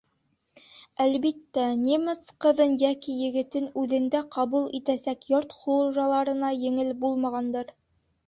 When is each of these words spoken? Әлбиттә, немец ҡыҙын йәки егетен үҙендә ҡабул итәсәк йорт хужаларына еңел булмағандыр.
Әлбиттә, 1.03 1.65
немец 1.81 2.31
ҡыҙын 2.45 2.71
йәки 2.85 3.17
егетен 3.19 3.67
үҙендә 3.83 4.23
ҡабул 4.37 4.65
итәсәк 4.79 5.29
йорт 5.33 5.53
хужаларына 5.59 6.51
еңел 6.65 6.93
булмағандыр. 7.05 7.71